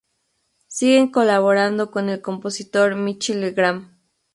[0.65, 3.95] Sigue colaborando con el compositor Michel Legrand.